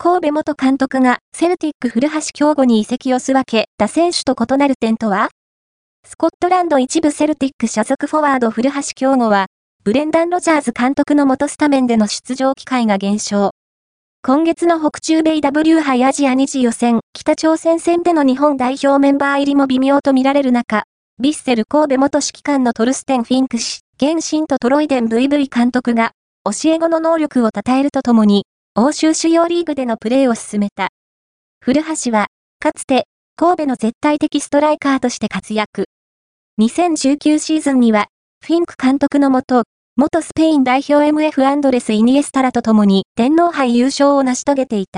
[0.00, 5.28] 神戸元監督がセルティック古橋京吾に移籍をすわけた選手と異なる点とは？
[6.06, 9.46] スコットランド一部セルティック所属フォワード古橋京吾は、
[9.82, 13.50] ブレンダン・ロジャーズ監督の元スタメンでの出場機会が減少。
[14.22, 20.84] 今月の北中米 W 杯アジア2次予選、北朝鮮戦での日本代表メンバー入りも微妙と見られる中、
[21.20, 26.12] ビッセル神戸元指揮官のトルステン・フィンク氏、現新とトロイデン VV 監督が、
[26.44, 28.44] 教え子の能力を称えるとともに、
[28.80, 30.90] 欧州主要リーグでのプレーを進めた。
[31.58, 32.28] 古橋は、
[32.60, 35.86] かつて、神戸の絶対的ストライカーとして活躍。
[36.60, 38.06] 2019シーズンには、
[38.40, 39.64] フィンク監督のもと、
[39.96, 44.96] 元スペイン代表 MF アンドレス・イニエスタラと共に天皇杯優勝を成し遂げていた。